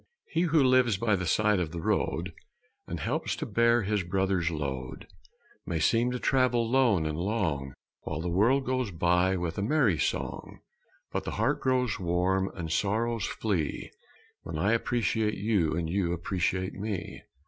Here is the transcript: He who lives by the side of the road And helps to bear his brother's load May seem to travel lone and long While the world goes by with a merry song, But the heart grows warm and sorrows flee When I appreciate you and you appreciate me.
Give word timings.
He 0.25 0.41
who 0.49 0.63
lives 0.63 0.97
by 0.97 1.15
the 1.15 1.27
side 1.27 1.59
of 1.59 1.71
the 1.71 1.79
road 1.79 2.33
And 2.87 2.99
helps 2.99 3.35
to 3.35 3.45
bear 3.45 3.83
his 3.83 4.01
brother's 4.01 4.49
load 4.49 5.05
May 5.63 5.77
seem 5.79 6.09
to 6.09 6.17
travel 6.17 6.67
lone 6.67 7.05
and 7.05 7.19
long 7.19 7.75
While 8.01 8.19
the 8.19 8.27
world 8.31 8.65
goes 8.65 8.89
by 8.89 9.35
with 9.37 9.59
a 9.59 9.61
merry 9.61 9.99
song, 9.99 10.61
But 11.11 11.23
the 11.23 11.29
heart 11.37 11.61
grows 11.61 11.99
warm 11.99 12.49
and 12.55 12.71
sorrows 12.71 13.25
flee 13.27 13.91
When 14.41 14.57
I 14.57 14.73
appreciate 14.73 15.35
you 15.37 15.75
and 15.77 15.87
you 15.87 16.13
appreciate 16.13 16.73
me. 16.73 17.21